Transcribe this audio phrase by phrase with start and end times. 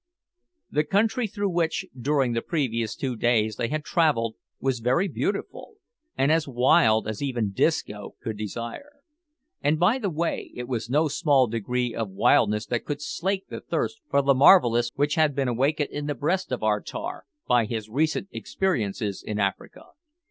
[0.71, 5.75] The country through which, during the previous two days, they had travelled, was very beautiful,
[6.17, 8.93] and as wild as even Disco could desire
[9.61, 13.61] and, by the way, it was no small degree of wildness that could slake the
[13.61, 17.65] thirst for the marvellous which had been awakened in the breast of our tar, by
[17.65, 19.83] his recent experiences in Africa.